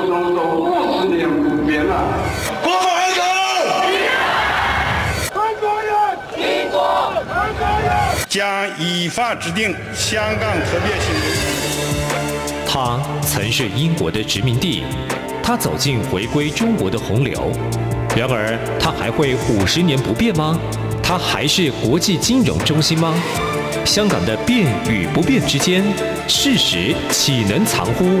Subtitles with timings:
[0.00, 1.94] 就总守五十年不变了。
[2.62, 3.20] 国安人，
[5.34, 5.92] 韩国人，
[6.36, 6.78] 民主，
[7.28, 7.88] 韩国人，
[8.26, 8.40] 将
[8.78, 11.38] 依法制定香港特别行政区。
[12.66, 14.84] 他曾是英国的殖民地，
[15.42, 17.52] 他走进回归中国的洪流。
[18.16, 20.58] 然而，他还会五十年不变吗？
[21.02, 23.14] 他还是国际金融中心吗？
[23.84, 25.84] 香港的变与不变之间，
[26.26, 28.20] 事实岂能藏乎？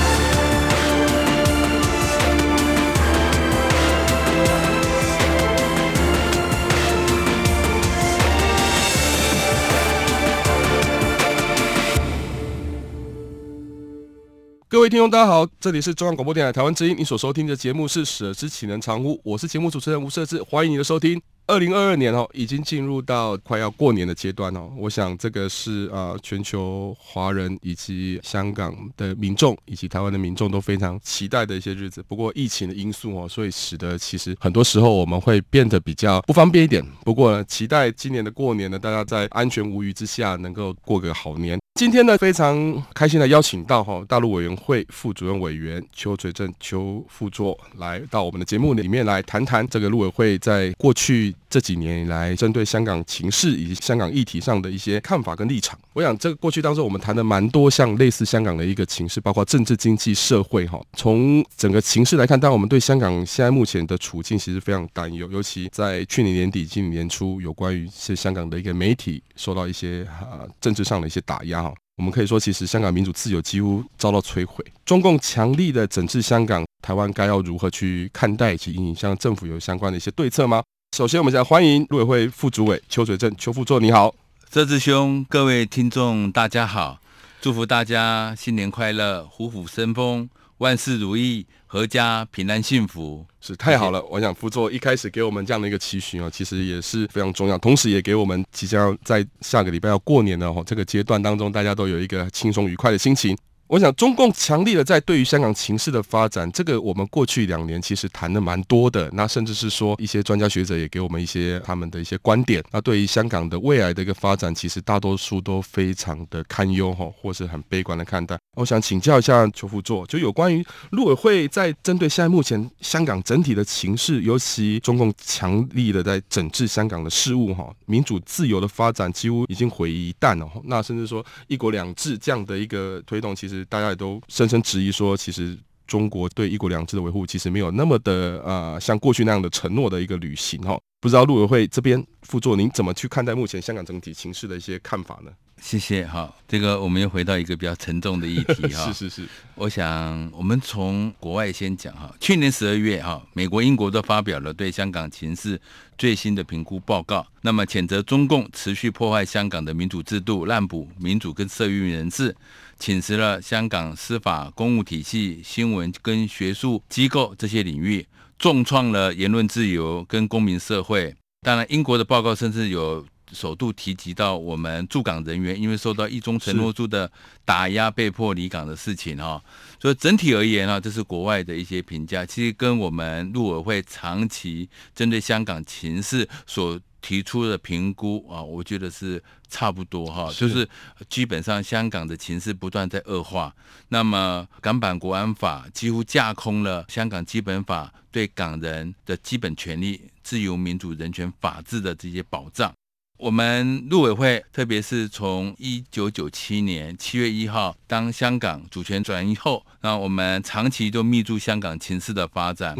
[14.71, 21.21] 各位听众，大家好，这里是中央广播电台台湾之音，你所收听的节目是《舍之岂能藏乎》，我是节目主持人吴瑟智，欢迎你的收听。
[21.51, 24.71] 二零二二年哦，已经进入到快要过年的阶段哦。
[24.77, 32.01] 我想这个是啊，全球华人以及香港的民众以及台湾的民众都非常期待的一些日子。
[32.07, 36.81] 不过疫情的因素哦，所以使得其实很多时候我们会变得比较不方便一点。
[37.03, 41.59] 不过呢，期待今年的过年呢，大家在安全无虞之下能够过个好年。
[41.75, 55.77] 今天呢，非常开心的邀请到哈大陆委员会副主任委员邱垂正邱副座来到我们的节目里面来谈谈这个陆委会在过去这几年以来针对香港情势以及香港议题上的一些看法跟立场。
[55.93, 60.81] 我想这个过去当中我们谈的蛮多像类似香港的一个情势，包括政治、经济、社会哈。
[60.93, 71.73] 从整个情势来看，当我们对香港现在目前的处境其实非常担忧，尤其在去年年底、今年年初，有关于是香港的一个媒体受到一些啊政治上的一些打压哈。
[71.97, 74.63] 我们可以说，其实香港民主自由几乎遭到摧毁。
[74.85, 80.63] 中共强力的整治香港，台湾该要如何去看待以及影响政府有相关的一些对策吗？
[80.97, 84.13] 首先，我们先欢迎陆委会副主委邱水正邱副座，你好，
[84.49, 86.99] 瑟智兄，各位听众，大家好，
[87.39, 90.29] 祝福大家新年快乐，虎虎生风。
[90.57, 94.03] 万事如意，阖家平安幸福，是太好了。
[94.03, 103.35] 我想副座一开始给我们这样的一个期许啊，其实也是非常重要，同时也给我们即将在下个礼拜要过年的哦这个阶段当中，大家都有一个轻松愉快的心情。
[103.71, 109.09] 我想，中共强力的在对于香港情势的发展，这个我们过去两年其实谈的蛮多的。
[109.13, 112.61] 那甚至是说，一些专家学者也给我们一些他们的一些观点。
[112.71, 118.37] 那对于香港的未来的一个发展，其实大多数都非常的堪忧哈，或是很悲观的看待。
[118.57, 130.45] 我想请教一下邱副座，就有关于陆委会在针对现在目前香港整体的情势，尤其中共强力的在整治香港的事务哈，民主自由的发展几乎已经毁于一旦了。
[130.65, 133.60] 那甚至说一国两制这样的一个推动，其实。
[133.65, 135.57] 大家也都深深质疑说，其实
[135.87, 140.79] 中国对一国两制的维护，其实没有那么的呃，像过去那样的承诺的一个履行哈。
[140.99, 145.31] 不知道陆委会这边副座，您怎么去看待目前香港整体情势的一些看法呢？
[145.59, 148.85] 谢谢哈，这个我们又回到一个比较沉重的议题哈。
[148.93, 152.11] 是是是，我想我们从国外先讲哈。
[152.19, 155.59] 去年十二月哈，美国、英国都发表了对香港情势
[155.99, 162.35] 最新的评估报告，那么谴责中共持续破坏香港的民主制度，滥捕民主跟社运人士，
[162.81, 168.07] 侵蚀了香港司法、公务体系、新闻跟学术机构这些领域，
[168.39, 171.15] 重创了言论自由跟公民社会。
[171.43, 173.05] 当然，英国的报告甚至有。
[173.33, 177.09] 首度提及到我们驻港人员因为受到一中承诺书的
[177.45, 179.41] 打压被迫离港的事情哈，
[179.79, 190.67] 所以整体而言啊，这是国外的一些评价，其实跟我们陆委会长期针对香港情势所提出的评估啊，我觉得是差不多哈，就是
[191.09, 193.53] 基本上香港的情势不断在恶化，
[193.89, 202.71] 那么港版国安法几乎架空了香港基本法对港人的基本权利、自由、民主、人权、法治的这些保障。
[203.21, 212.75] 我们陆委会，特别是从一九九七年七月一号，当香港主权转移后，那我们长期都密注香港情势的发展，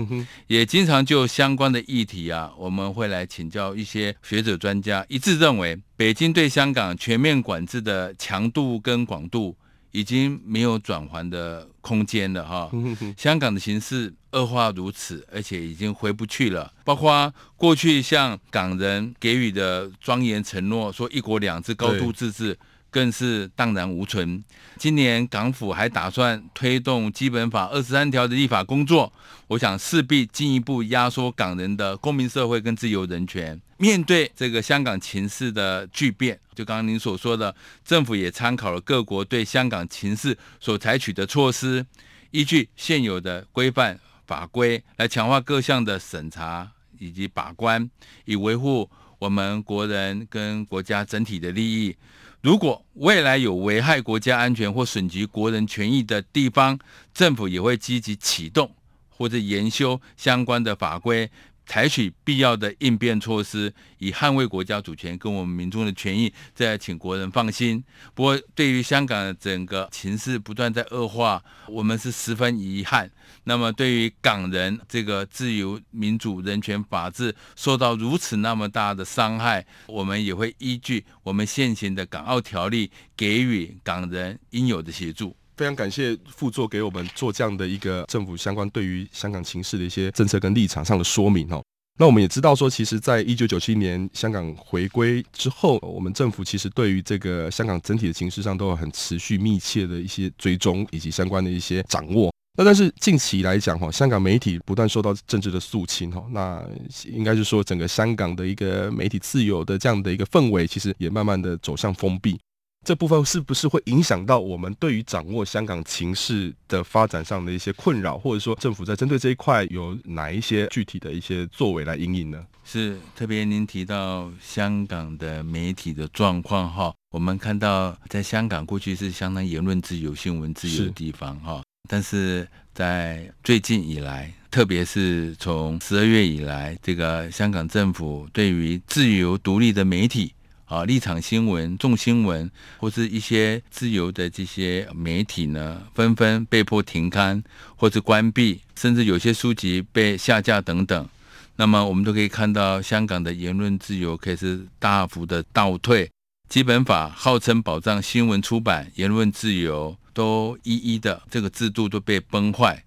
[0.47, 9.55] 也经常就相关的议题啊，我们会来请教一些学者专家，一致认为，北京对香港全面管制的强度跟广度。
[9.91, 12.71] 已经没有转圜的空间了哈，
[13.17, 16.71] 香港的形势恶化如此，而且已经回不去了。
[16.83, 22.57] 包括过去向港人给予的庄严承诺，说一国两制、高度自治。
[22.91, 24.43] 更是荡然无存。
[24.77, 29.11] 今年港府还打算推动基本法二十三条的立法工作，
[29.47, 33.59] 我想势必进一步压缩港人的公民社会跟自由人权。
[33.77, 41.83] 面对这个香港情势的巨变，就刚刚您所说的，政府也参考了各国对香港情势所采取的措施，
[42.29, 47.89] 依据现有的规范法规，来强化各项的审查以及把关，
[48.25, 48.87] 以维护
[49.17, 51.95] 我们国人跟国家整体的利益。
[52.41, 56.79] 如果未来有危害国家安全或损及国人权益的地方，
[57.13, 58.71] 政府也会积极启动
[59.09, 61.29] 或者研修相关的法规。
[61.65, 67.83] 采取必要的应变措施，以捍卫国家主权跟我们民众的权益，再请国人放心。
[68.13, 73.09] 不过，对于香港的整个情势不断在恶化，我们是十分遗憾。
[73.45, 85.35] 那么，对于港人这个自由、民主、人权、法治受到如此那么大的伤害，我们也会依据我们现行的港澳条例，给予港人应有的协助。
[85.61, 91.63] 非常感谢副座给我们做这样的一个政府相关对于香港情势的一些政策跟立场上的说明哦。
[91.99, 102.33] 那我们也知道说，其实，在一九九七年香港回归之后，我们政府其实对于这个香港整体的情势上都有很持续密切的一些追踪以及相关的一些掌握。
[102.57, 106.65] 那但是近期来讲哈，香港媒体不断受到政治的肃清哈，那
[107.05, 112.39] 应该是说整个香港的一个媒体自由的这样的一个氛围，其实也慢慢的走向封闭。
[112.83, 122.43] 这部分是不是会影响到我们对于掌握香港情势的发展上的一些困扰，或者说政府在针对这一块有哪一些具体的一些作为来因应呢？
[122.63, 140.33] 是特别您提到香港的媒体的状况哈，我们看到在香港过去是相当言论自由、新闻自由的地方哈，但是在最近以来，特别是从十二月以来，这个香港政府对于自由独立的媒体。
[140.71, 147.43] 啊，立场新闻、众新闻或是一些自由的这些媒体呢，纷纷被迫停刊
[147.75, 151.09] 或者关闭，甚至有些书籍被下架等等。
[151.57, 156.09] 那么，我们都可以看到，香港的言论自由开始大幅的倒退。
[156.47, 162.81] 基本法号称保障新闻出版、言论自由，都一一的这个制度都被崩坏。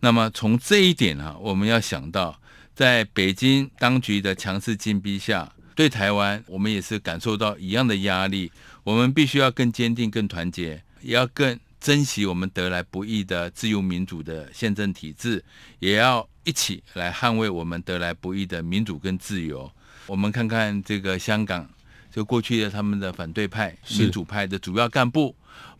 [0.00, 2.38] 那么，从这一点啊，我们要想到，
[2.74, 5.50] 在北京当局的强势禁闭下。
[5.80, 8.52] 对台湾，我们也是感受到一样的压力。
[8.84, 15.42] 我们必须要更坚定、更团结，也要更珍惜我们得来不易的自由民主的宪政体制，
[15.78, 19.72] 也要一起来捍卫我们得来不易的民主跟自由。
[20.06, 21.66] 我们看看这个香港，
[22.12, 25.34] 就过去的他们的反对派、民主派的主要干部，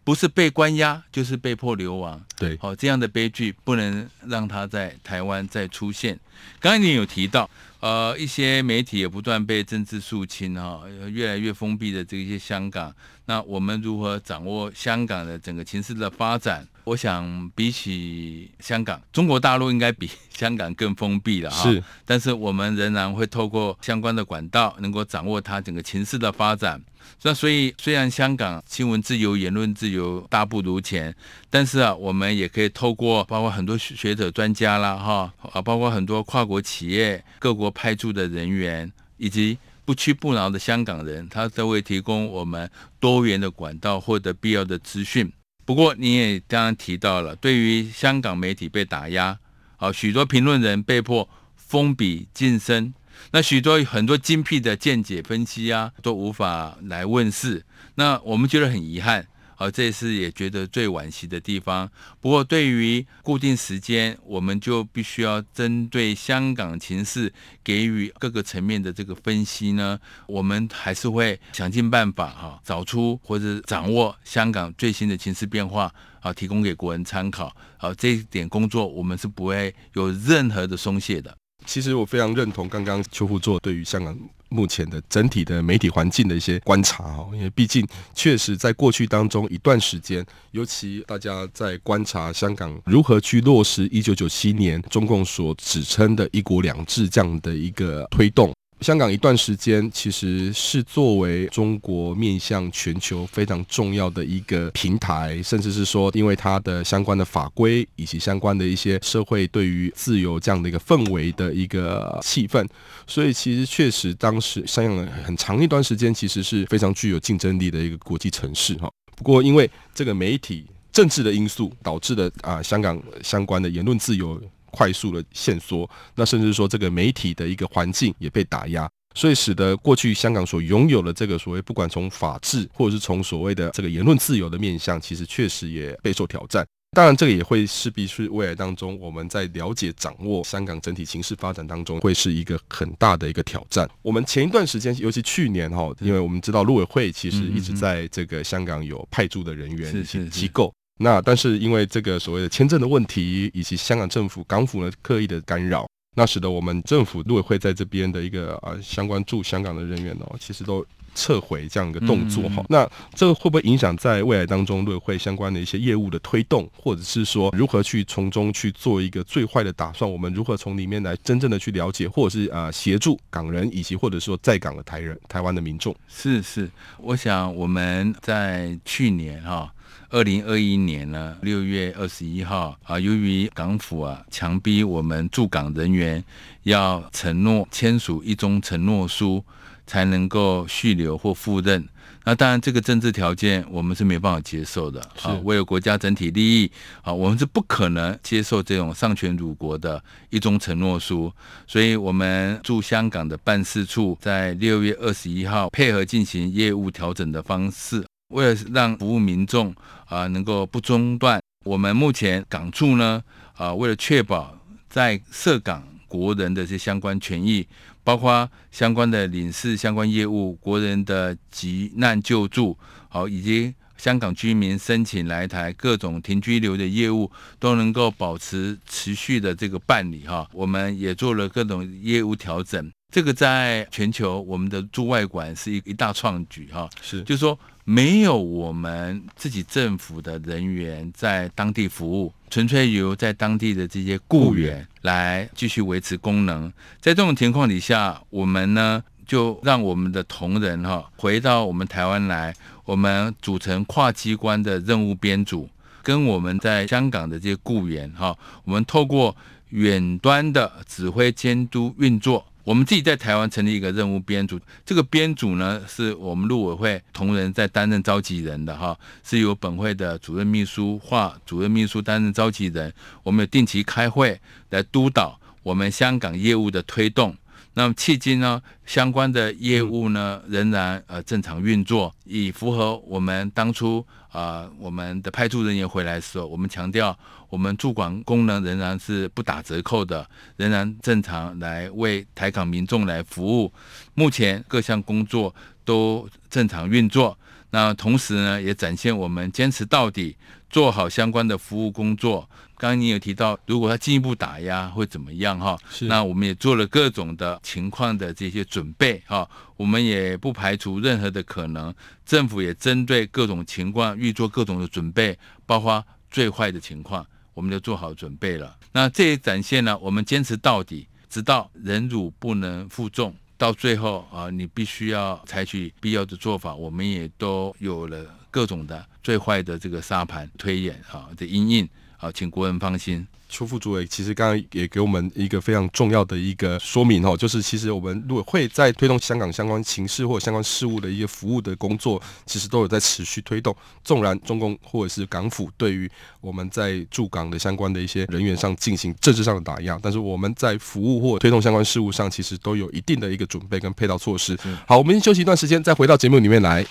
[0.04, 2.20] 不是被关押，就是被迫流亡。
[2.36, 6.18] 对，好，这样的悲剧不能让它在台湾再出现。
[6.58, 7.48] 刚才你有提到。
[7.80, 12.94] 呃，一些媒体也不断被政治肃清哈，越来越封闭的这些香港，
[13.24, 16.68] 那我们如何掌握香港的整个情势的发展？
[16.84, 21.62] 我想比起香港，中国大陆应该比香港更封闭了哈。
[21.62, 26.82] 是，但是我们仍然会透过相关的管道，能够掌握它整个情势的发展。
[27.22, 31.14] 那所以，虽然香港新闻自由、言论自由大不如前，
[31.50, 45.30] 但是啊，我们也可以透过包括很多学者、专家啦，哈啊，包括很多跨国企业、各国派驻的人员，以及不屈不挠的香港人，他都会提供我们多元的管道，获得必要的资讯。
[45.66, 49.38] 不过，你也刚刚提到了，对于香港媒体被打压，
[49.76, 52.94] 啊，许多评论人被迫封笔噤声。
[53.32, 57.64] 那许多很多精辟的见解分析啊，都无法来问世。
[57.94, 59.26] 那我们觉得很遗憾，
[59.56, 61.90] 啊，这次也觉得最惋惜的地方。
[62.20, 69.98] 不过，对于固定时间，我们就必须要针对香港情势给予各个层面的这个分析呢。
[70.26, 77.54] 我们还是会想尽办法哈，找出或者掌握香港最新的情势变化啊，提供给国人参考。
[77.76, 81.36] 好，这一点工作我们是不会有任何的松懈的。
[81.66, 84.16] 其实我非常认同刚刚邱副座对于香港
[84.48, 98.52] 目前的整体的媒体环境的一些观察哈，因为毕竟确实在过去当中一段时间，尤其大家在观察香港如何去落实一九九七年中共所指称的一国两制这样的一个推动。
[98.80, 112.66] 香港一段时间其实是作为中国面向全球非常重要的一个平台，甚至是说，因为它的相关的法规以及相关的一些社会对于自由这样的一个氛围的一个气氛，
[113.06, 118.90] 所以其实确实当时香港很长一段时间其实是非常具有竞争力的一个国际城市哈。
[119.14, 124.40] 不过因为这个媒体政治的因素导致的啊，香港相关的言论自由。
[124.70, 136.66] 快速的限缩，那甚至说这个媒体的一个环境也被打压，所以使得过去香港所拥有的这个所谓不管从法治或者是从所谓的这个言论自由的面向，其实确实也备受挑战。
[136.92, 143.88] 当然，这个也会势必是未来当中我们在了解掌握香港整体形势发展当中，会是一个很大的一个挑战。
[144.02, 150.74] 我们前一段时间，尤其去年哈，因为我们知道陆委会其实一直在这个香港有派驻的人员以及机构。
[151.00, 160.86] 那但是因为这个所谓的签证的问题，以及香港政府港府呢刻意的干扰，那使得我们政府陆委会在这边的一个啊相关驻香港的人员哦，其实都。
[161.12, 170.08] 撤回这样一个动作哈，那这个会不会影响在未来当中陆委会相关的一些业务的推动，或者是说如何去从中去做一个最坏的打算？
[170.08, 175.92] 我们如何从里面来真正的去了解，或者是啊协助港人以及或者说在港的台人、台湾的民众？
[176.06, 179.68] 是是，我想我们在去年哈，
[180.08, 186.24] 二零二一年呢六月二十一号啊，由于港府啊强逼我们驻港人员
[186.64, 189.44] 要承诺签署一中承诺书。
[189.86, 191.84] 才能够续留或赴任，
[192.24, 195.00] 那当然这个政治条件我们是没办法接受的。
[195.22, 196.70] 啊，为了国家整体利益，
[197.02, 201.32] 啊，我们是不可能接受这种丧权辱国的一中承诺书。
[201.66, 209.72] 所以，我们驻香港的办事处在六月二十一号配合进行业务调整的方式，为了让服务民众
[210.06, 213.22] 啊能够不中断，我们目前港处呢
[213.54, 214.58] 啊为了确保
[214.88, 217.64] 在涉港国人的这些相关权益。
[218.02, 222.76] 包括相关的领事相关业务、国人的急难救助，
[223.10, 230.48] 好，以及香港居民申请来台各种停居留的业务，都能够保持持续的这个办理哈。
[230.52, 236.88] 我们也做了各种业务调整，这个在全球我们的驻外馆是一一大创举哈。
[237.02, 237.56] 是，就是说。
[237.92, 246.72] 没有我们自己政府的人员在当地服务，纯粹由在当地的这些雇员来继续维持功能。
[247.00, 252.54] 在这种情况底下，我们呢就让我们的同仁哈回到我们台湾来，
[252.84, 255.68] 我们组成跨机关的任务编组，
[256.04, 259.36] 跟我们在香港的这些雇员哈，我们透过
[259.70, 262.46] 远端的指挥监督运作。
[262.70, 277.36] 我们自己在台湾成立一个任务编组，这个编组呢是我们陆委会同仁在担任召集人的哈，是由本会的主任秘书或主任秘书担任召集人，我们有定期开会来督导我们香港业务的推动。
[277.74, 287.16] 那么迄今呢，相关的业务呢仍然呃正常运作，以符合我们当初啊、我们的派驻人员回来的时候，我们强调
[287.48, 293.72] 我们驻港功能仍然是不打折扣的，仍然正常来为台港民众来服务。
[294.14, 295.52] 目前各项工作
[295.84, 297.36] 都正常运作，
[297.70, 300.36] 那同时呢也展现我们坚持到底，
[300.70, 302.48] 做好相关的服务工作。
[302.78, 305.76] 刚刚你有提到，如果他进一步打压会怎么样哈？
[305.90, 306.06] 是。
[306.06, 309.46] 那我们也做了各种的情况的这些准备哈，
[309.76, 311.92] 我们也不排除任何的可能。
[312.24, 318.74] 政府也针对各种情况预做各种的准备，包括最坏的情况，我们就做好准备了。
[318.92, 326.74] 那这也展现了我们坚持到底，直到忍辱不能负重，到最后啊，你必须要采取必要的做法。
[326.74, 331.88] 我们也都有了各种的最坏的这个沙盘推演啊的阴影
[332.18, 333.26] 啊，请国人放心。
[333.50, 343.74] 邱副主委其实刚刚也给我们一个非常重要的一个说明哦，就是其实我们如果会在推动香港相关情势或者相关事务的一些服务的工作，其实都有在持续推动。
[344.04, 354.56] 纵然中共或者是港府对于我们在驻港的相关的一些人员上进行政治上的打压，但是我们在服务或推动相关事务上，其实都有一定的一个准备跟配套措施。
[354.86, 356.86] 好，我们先休息一段时间，再回到节目里面来。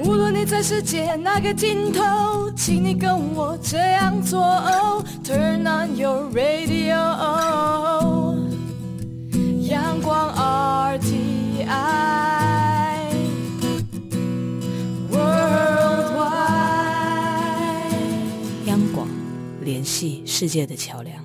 [0.01, 4.41] 无论你在世界哪个尽头，请你跟我这样做。
[5.23, 6.95] Turn on your radio，
[9.67, 11.05] 阳光 RTI，Worldwide，
[18.65, 19.07] 央广
[19.61, 21.18] 联系世界的桥梁。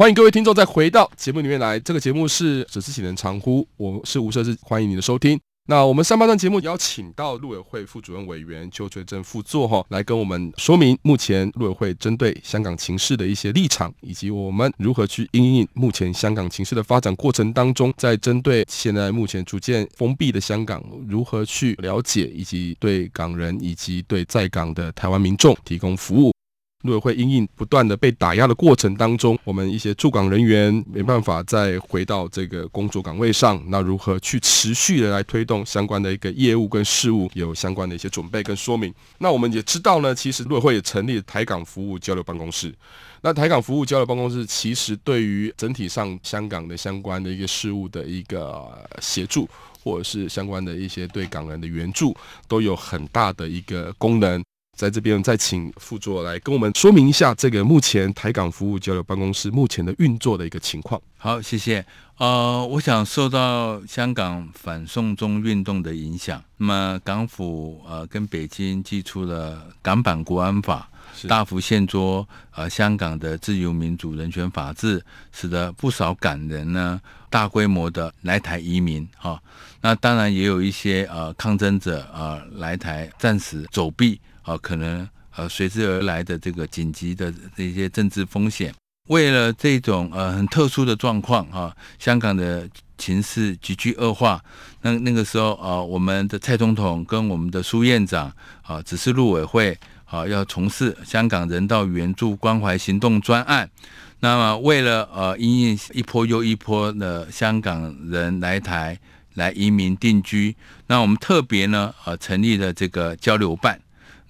[0.00, 5.38] 欢迎各位听众再回到节目里面来，这个节目是“舍之岂能常呼”，我是吴社志，欢迎您的收听。
[5.66, 26.32] 那我们上半段节目邀请到陆委会副主任委员邱垂正副座哈，来跟我们说明目前陆委会针对香港情势的一些立场，以及我们如何去应应目前香港情势的发展过程当中，在针对现在目前逐渐封闭的香港，如何去了解，以及对港人以及对在港的台湾民众提供服务。
[26.82, 38.92] 陆委会因应不断的被打压的过程当中，我们一些驻港人员没办法再回到这个工作岗位上，那如何去持续的来推动相关的一个业务跟事务，有相关的一些准备跟说明。
[39.18, 42.74] 那我们也知道呢，其实陆委会也成立了台港服务交流办公室。
[43.22, 48.66] 那台港服务交流办公室其实对于整体上香港的相关的一个事务的一个
[49.00, 49.46] 协助，
[49.84, 52.16] 或者是相关的一些对港人的援助，
[52.48, 54.42] 都有很大的一个功能。
[54.80, 60.98] 在这边再请副座来跟我们说明一下这个目前台港服务交流办公室目前的运作的一个情况。
[61.18, 61.84] 好，谢谢。
[62.16, 70.88] 呃，我想受到香港反送中运动的影响，那么港府呃跟北京寄出了港版国安法。
[71.28, 79.40] 大幅限缩呃香港的自由民主人权法治，使得不少港人呢大规模的来台移民哈、哦，
[79.80, 88.74] 那当然也有一些呃抗争者呃来台暂时走避啊、可能呃随之而来的这个紧急的这些政治风险。
[89.08, 94.40] 为了这种呃很特殊的状况哈，香港的情势急剧恶化，
[94.82, 98.26] 那那个时候啊、我们的蔡总统跟我们的苏院长
[98.62, 99.78] 啊、呃，指示陆委会。
[100.10, 103.70] 啊，要从事香港人道援助关怀行动专案。
[104.18, 108.98] 那么，为了呃，因应一波又一波的香港人来台
[109.34, 110.56] 来移民定居，
[110.88, 113.80] 那我们特别呢呃成立了这个交流办。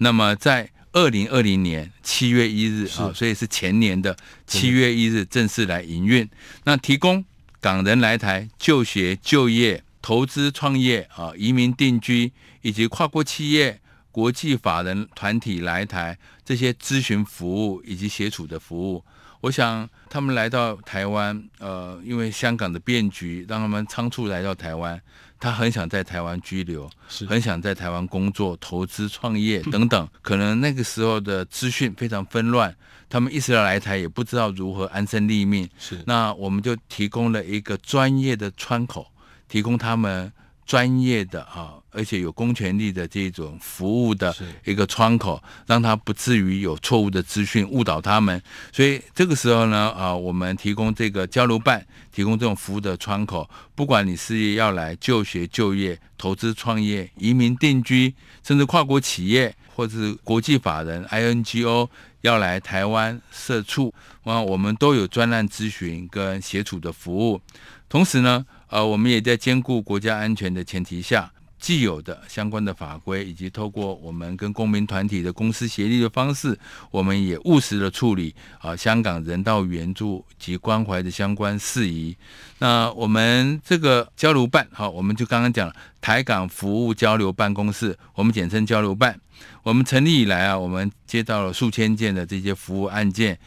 [0.02, 4.16] 那么，在二零二零年七月一日啊、呃，所以是前年的
[4.47, 6.28] 七月一日正式来营运。
[6.64, 7.25] 那提供
[7.61, 13.80] 港人来台就学、就业、投资、创业啊、呃，移民定居以及跨国企业。
[14.12, 19.04] 国际法人团体来台这些咨询服务以及协助的服务，
[19.40, 25.00] 我想他们来到台湾，呃，因为香港的变局让他们仓促来到台湾，
[25.38, 30.09] 他很想在台湾居留，是很想在台湾工作、投资、创业等等。
[30.20, 32.75] 可能那个时候的资讯非常纷乱，
[33.09, 35.68] 他们一时要来台也不知道如何安身立命。
[35.78, 39.06] 是，那我们就提供了一个专业的窗口，
[39.49, 40.32] 提供他们。
[40.71, 44.33] 专业的啊，而且有公权力的这种服务的
[44.65, 48.41] 一个窗口，让他不至于有错误的资讯误导他们。
[48.71, 58.15] 所以这个时候呢，啊，我们提供这个交流办，提供这种服务的窗口，不管你是要来就学、就业、投资、创业、移民定居，
[58.47, 61.89] 甚至跨国企业或者是国际法人 INGO
[62.21, 67.41] 要来台湾设处，啊，我们都有专案咨询跟协助的服务。
[67.89, 76.57] 同时呢，呃，我们也在兼顾国家安全的前提下，既有的相关的法规，以及透过我们跟公民团体的公私协力的方式，
[76.90, 82.16] 我们也务实的处理啊、香港人道援助及关怀的相关事宜。
[82.61, 89.21] 那我们这个交流办，好，我们就刚刚讲了台港服务交流办公室，我们简称交流办。
[89.62, 93.38] 我们成立以来啊，我们接到了数千件的这些服务案件。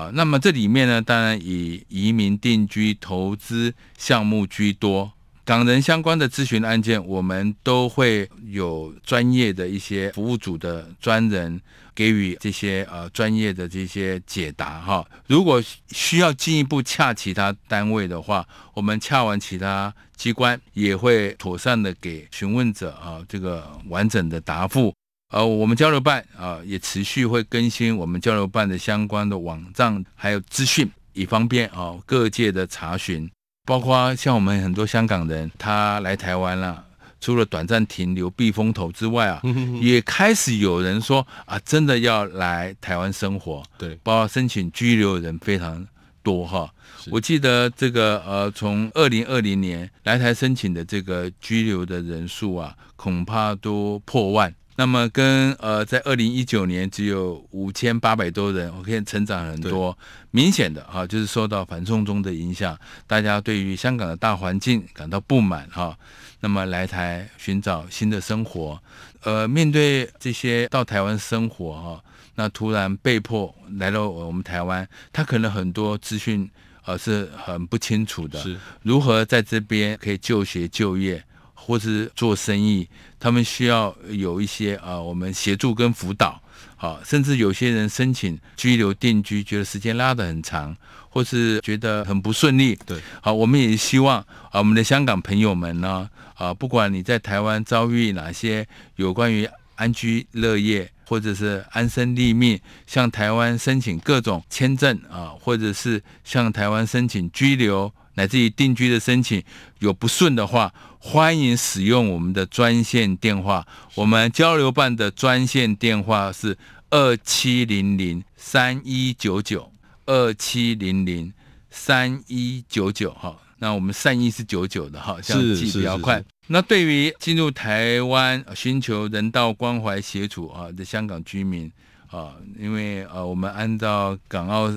[0.00, 5.12] 啊，那么这里面呢，当然以移民定居、投资项目居多。
[5.44, 11.60] 港人相关的咨询案件，我们都会有专业的一些服务组的专人
[11.94, 15.04] 给予这些呃专业的这些解答哈。
[15.26, 24.94] 如果需要进一步洽其他单位的话，我们洽完其他机关也会妥善的给询问者啊这个完整的答复。
[25.30, 33.30] 呃，我们交流办啊、呃，也持续会更新我们交流办的相关的网站还有资讯，以方便啊、呃、各界的查询。
[33.64, 36.84] 包括像我们很多香港人，他来台湾了，
[37.20, 39.40] 除了短暂停留避风头之外啊，
[39.80, 43.62] 也开始有人说啊，真的要来台湾生活。
[43.78, 45.86] 对，包括申请居留的人非常
[46.24, 46.68] 多哈。
[47.12, 54.52] 我记得这个呃，从二零二零年来台申请的这个居留的人数啊，恐怕都破万。
[54.80, 59.96] 那么跟呃，在二零一九年只有五千八百多人，我看成长很多，
[60.30, 62.74] 明显的哈、啊，就是受到反送中的影响，
[63.06, 65.98] 大家对于香港的大环境感到不满哈、啊，
[66.40, 68.82] 那么来台寻找新的生活，
[69.22, 72.00] 呃，面对这些到台湾生活哈、啊，
[72.36, 76.48] 那突然被迫来到我们台湾，他可能很多资讯
[76.86, 81.22] 呃是很不清楚的，是如何在这边可以就学就业。
[81.62, 86.42] 或是做生意，他们需要有一些啊，我们协助跟辅导，
[86.76, 90.74] 好，甚至有些人申请居留定居，觉得时间拉得很长，
[91.10, 92.76] 或是觉得很不顺利。
[92.86, 94.18] 对，好，我们也希望
[94.50, 107.92] 啊，我们的香港朋友们呢，啊，不管你在台湾遭遇哪些有关于安居乐业，或者是安身立命，向台湾申请各种签证啊，或者是向台湾申请居留。
[108.20, 109.42] 乃至于定居的申请
[109.78, 113.66] 有不顺的话，欢迎使用我们的专线电话。
[113.94, 116.58] 我们交流办的专线电话是
[116.90, 119.72] 二七零零三一九九
[120.04, 121.32] 二七零零
[121.70, 123.10] 三一九九。
[123.12, 126.22] 哈，那我们善意是九九的哈，这样记比较快。
[126.48, 131.72] 那对于进入台湾寻求人道关怀协助啊的香港居民
[132.08, 134.70] 啊，因为呃，我们按照港澳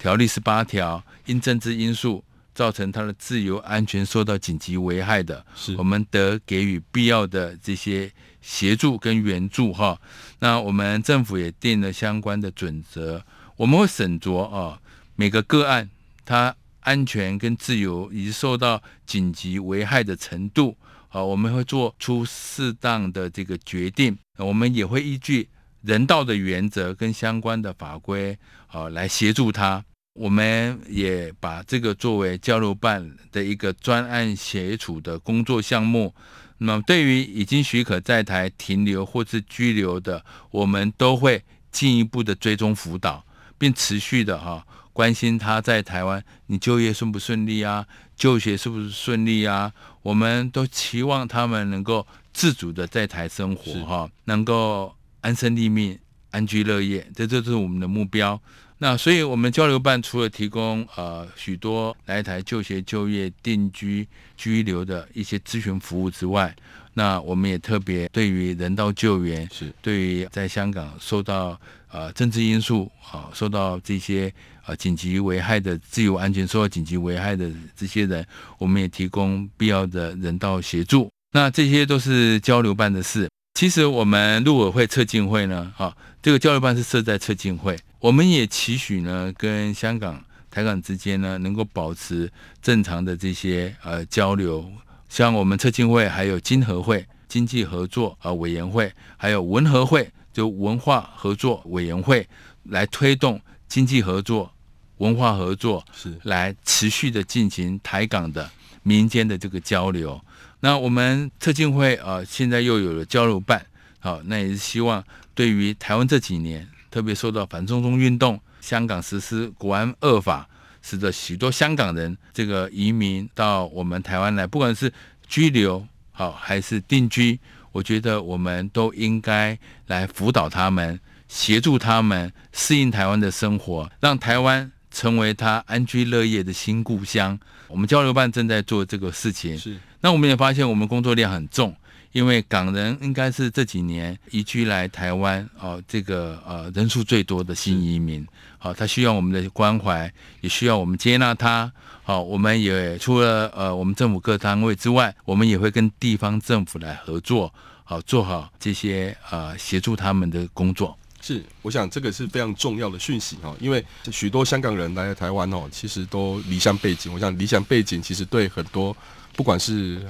[0.00, 2.24] 条例十八条，因政治因素。
[2.58, 10.00] 造成他的自由安全受到紧急危害的，是我们得给予必要的这些协助跟援助哈。
[10.40, 13.22] 那我们政府也定了相关的准则，
[13.56, 14.80] 我们会审酌啊
[15.14, 15.88] 每个个案
[16.24, 20.76] 它安全跟自由以及受到紧急危害的程度，
[21.10, 24.18] 啊，我们会做出适当的这个决定。
[24.38, 25.48] 我们也会依据
[25.82, 29.84] 人道的原则跟相关的法规啊来协助他。
[30.18, 36.12] 我们也把这个作为交流办的一个专案协助的工作项目。
[36.58, 43.24] 那么，对于已经许可在台停留或是居留的，我们都会进一步的追踪辅导，
[43.56, 49.72] 并持续的哈关心他在台湾你就业顺不顺利啊，就学是不是顺利啊？
[50.02, 55.96] 我们都期望他们能够自主的在台生活哈，能够安身立命、
[56.32, 58.40] 安居乐业，这就是我们的目标。
[58.80, 66.54] 那所以，我们交流办除了提供呃许多来台就学、就业、定居、居留的一些咨询服务之外，
[66.94, 71.60] 那我们也特别对于人道救援，是对于在香港受到
[71.90, 74.32] 呃政治因素啊、呃、受到这些
[74.64, 78.24] 呃紧急危害的自由安全受到紧急危害的这些人，
[78.58, 81.10] 我们也提供必要的人道协助。
[81.32, 83.28] 那这些都是交流办的事。
[83.54, 92.30] 其实我们陆委会策进会呢，啊，这个交流办是设在策进会，我们也期许呢，跟香港、台港之间呢，能够保持
[92.62, 94.70] 正常的这些呃交流。
[95.08, 102.24] 像我们策进会，还有经合会、经济合作啊委员会，还有文合会，就文化合作委员会，
[102.64, 104.52] 来推动经济合作、
[104.98, 108.48] 文化合作，是来持续的进行台港的
[108.84, 110.20] 民间的这个交流。
[110.60, 113.66] 那我们策进会啊，现在又有了交流办，
[113.98, 115.02] 好，那也是希望
[115.34, 120.48] 对于台湾这几年，特别受到反送中运动、香港实施国安恶法，
[120.82, 124.92] 使得许多香港人这个移民到我们台湾来，不管是
[125.28, 127.38] 居留好还是定居，
[127.70, 129.56] 我觉得我们都应该
[129.86, 137.38] 来辅导他们，协助他们适应台湾的生活，让台湾成为他安居乐业的新故乡。
[137.68, 139.56] 我们交流办正在做这个事情。
[139.56, 139.78] 是。
[140.00, 141.76] 那我们也发现，我们工作量很重，
[142.12, 148.26] 因为港人应该是这几年移居来台湾哦，这个呃人数最多的新移民，
[148.58, 151.70] 好、哦，他需要我们的关怀，也需要我们接纳他。
[152.02, 157.52] 好、哦，我们也除了呃我们政府各单位之外，我们也会跟地方政府来合作，
[157.84, 160.96] 好、哦，做好这些呃协助他们的工作。
[161.20, 167.12] 是，我想这个是非常重要的讯息哈，因为许多香港人来台湾哦，其实都离乡背景。
[167.12, 168.96] 我想离乡背景其实对很多。
[169.36, 170.00] 不管是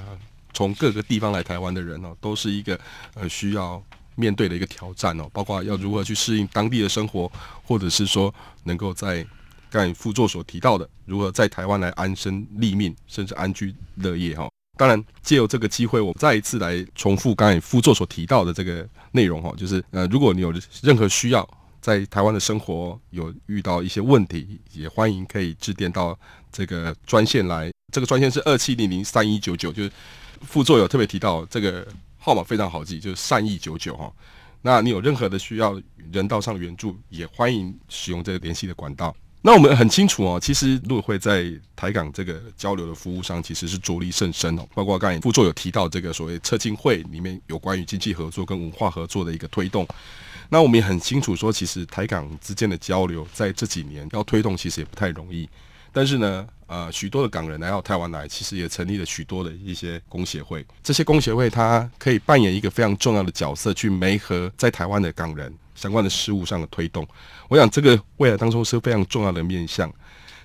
[0.59, 2.77] 从各个地方来台湾的人哦，都是一个
[3.13, 3.81] 呃需要
[4.15, 7.31] 面对的一个挑战哦，包括要如何去适应当地的生活，
[7.63, 8.33] 或者是说
[8.65, 9.25] 能够在
[9.69, 14.49] 刚才副座所提到的，如何在台湾来安身立命，甚至安居乐业哈。
[14.77, 21.49] 当然，借由这个机会，我再一次来重复刚才副座所提到的这个内容哈，就是呃，如果你有任何需要。
[21.81, 26.19] 在台湾的生活有遇到一些问题，也欢迎可以致电到
[26.51, 27.71] 这个专线来。
[27.93, 29.91] 这个专线是二七零零三一九九，就是
[30.41, 34.11] 副座有特别提到这个号码非常好记，就是善意九九哈。
[34.61, 39.15] 那你有任何的需要人道上的援助，也欢迎使用这个联系的管道。
[39.41, 44.67] 那我们很清楚哦，其实陆委会在台港这个交流的服务上，其实是着力甚深哦。
[44.75, 49.87] 包括刚才副座有提到这个所谓策进会里面有关于经济合作跟文化合作的一个推动。
[50.49, 55.47] 那我们也很清楚说，其实台港之间的交流在这几年要推动，其实也不太容易。
[55.91, 60.65] 但是呢，呃，许多的港人来到台湾来，其实也成立了许多的一些工协会。
[60.83, 67.07] 这些工协会它可以扮演一个非常重要的角色，去媒合在台湾的港人相关的事务上的推动。
[67.47, 69.91] 我想这个未来当中是非常重要的面向。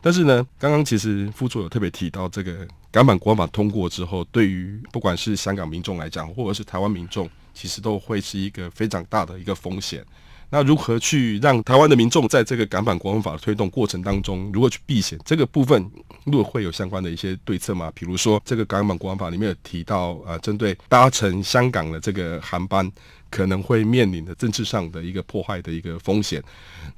[0.01, 10.05] 但是呢，刚刚其实副座有特别提到，这个港版国安法通过之后，对于不管是香港民众来讲，或者是台湾民众，其实都会是一个非常大的一个风险。
[10.55, 15.19] 那如何去让台湾的民众在这个港版国安法的推动过程当中，如何去避险？
[15.25, 15.85] 这个部分，
[16.23, 17.91] 如果会有相关的一些对策吗？
[17.93, 22.89] 比如说，这个港版国安法里面有提到，呃，针对搭乘香港的这个航班。
[23.35, 26.41] 可能会面临的政治上的一个破坏的一个风险，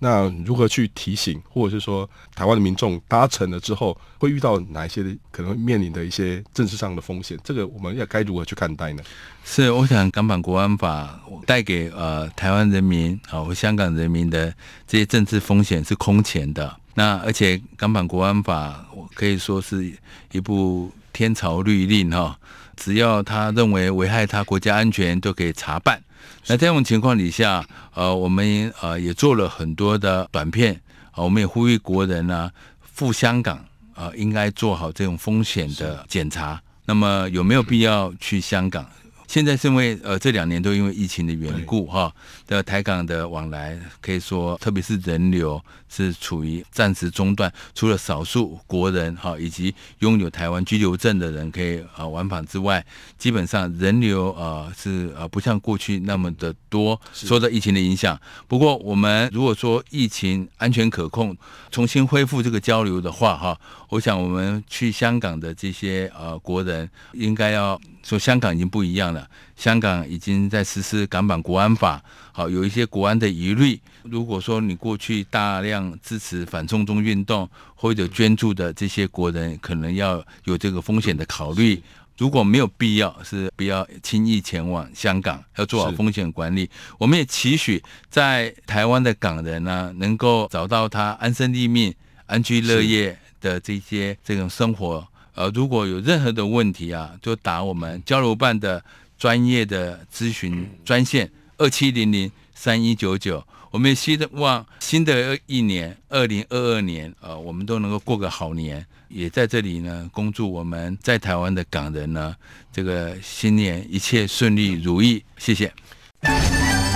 [0.01, 7.39] 那如何去提醒，或者是说台湾的民众搭乘了之后会遇到哪一些可能面临的一些政治上的风险？
[7.43, 9.03] 这个我们要该如何去看待呢？
[9.47, 14.53] 是，我想港版国安法带给呃台湾人民啊和香港人民的
[14.87, 16.77] 这些政治风险是空前的。
[16.93, 19.91] 那而且港版国安法可以说是
[20.33, 22.39] 一部天朝律令哈，
[22.77, 26.03] 只要他认为危害他国家安全，都可以查办。
[26.47, 30.81] 那这种情况底下，呃，我们呃也做了很多的短片，
[31.13, 36.61] 啊，我们也呼吁国人呢赴香港呃，应该做好这种风险的检查。
[36.85, 38.87] 那么有没有必要去香港？
[39.27, 42.13] 现在是因为呃这两年都因为疫情的缘故哈
[42.47, 52.85] 的台港的往来可以说，特别是人流是处于暂时中断，除了少数国人哈以及拥有台湾居留证的人可以呃往返之外，
[53.19, 58.19] 基本上人流呃是呃不像过去那么的多，受到疫情的影响。
[58.49, 61.37] 不过我们如果说疫情安全可控，
[61.71, 63.59] 重新恢复这个交流的话哈，
[63.91, 67.81] 我想我们去香港的这些呃国人应该要。
[68.07, 69.16] 说香港已经不一样了，
[69.57, 72.03] 香港已经在实施港版国安法，
[72.33, 73.81] 好，有一些国安的疑虑。
[74.03, 81.83] 如果说你过去大量支持反送中运动或者捐助的这些国人，可能要有这个风险的考虑。
[82.19, 86.71] 如果没有必要，是不要轻易前往香港，要做好风险管理。
[86.97, 95.07] 我们也期许在台湾的港人呢，能够找到他安身立命、安居乐业的这些这种生活。
[95.35, 98.83] 呃，如果有任何的问题啊，就打我们交流办的
[99.19, 103.45] 专业的咨询专线二七零零三一九九。
[103.73, 108.87] 我们也希望新的一年二零二二年，呃，我们都能够过个好年。
[109.09, 112.35] 也在这里呢，恭祝我们在台湾的港人呢，
[112.73, 115.23] 这个新年一切顺利如意。
[115.37, 115.73] 谢谢。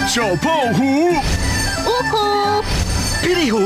[0.09, 2.63] 小胖虎，呜呼，
[3.23, 3.59] 霹雳虎，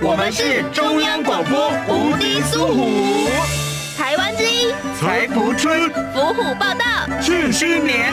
[0.00, 3.59] 我们是中央广播无敌苏虎。
[4.00, 8.10] 台湾之音，财福春，福虎报道，庆新年。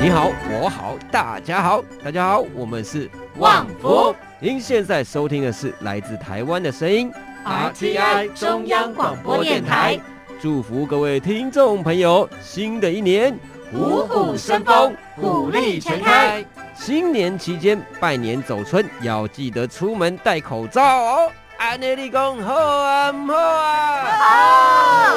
[0.00, 4.16] 你好，我好，大家好，大家好，我们是旺福。
[4.40, 7.12] 您现在收听的是来自台湾的声音
[7.44, 10.00] ，RTI 中央广播电台。
[10.40, 13.38] 祝福各位听众朋友，新的一年
[13.70, 16.42] 虎虎生风，虎力全开。
[16.74, 21.30] 新年期间拜年走春，要记得出门戴口罩哦。
[21.66, 25.14] 安内立功，好啊，唔好啊，好！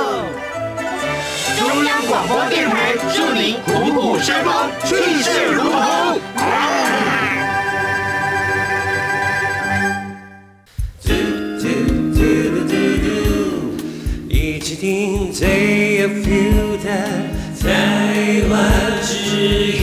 [1.60, 6.20] 中央广播电台祝您虎虎生风，气势如虹。
[11.04, 11.14] 嘟
[11.60, 11.64] 嘟
[12.16, 12.20] 嘟
[12.66, 12.72] 嘟
[13.04, 13.06] 嘟，
[14.30, 16.88] 一起听 JFU 的
[17.62, 17.64] 台
[18.50, 18.56] 湾
[19.04, 19.12] 之
[19.74, 19.77] 音。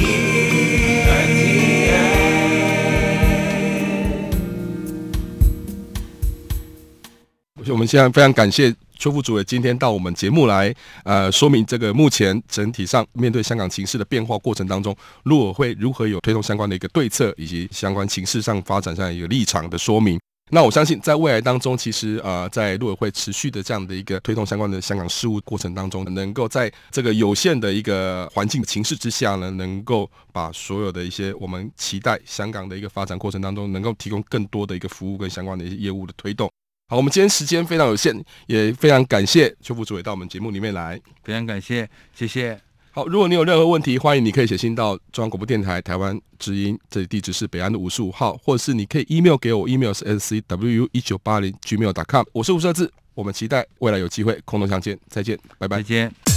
[7.86, 20.18] 现在非常感谢邱副主委今天到我们节目来，呃，说明这个目前整体上面对香港情势的变化过程当中，陆委会如何有推动相关的一个对策，以及相关情势上发展上一个立场的说明。
[20.50, 36.48] 那我相信在未来当中，其实呃，在陆委会持续的这样的一个推动相关的香港事务过程当中，能够在这个有限的一个环境情势之下呢，能够把所有的一些我们期待香港的一个发展过程当中，能够提供更多的一个服务跟相关的一些业务的推动。
[36.86, 38.14] 好，我们今天时间非常有限，
[38.46, 42.60] 也非常感谢邱副主委到我们节目里面来，非常感谢，谢谢。
[42.90, 56.33] 好，如果你有任何问题，欢迎你可以写信到中央广播电台台湾之音，这里地址是北安的五十五号，或者是你可以 email 给我，email 是 scwu 一九八零 gmail.com，我是吴设志，我们期待未来有机会空中相见，再见，拜拜，再见。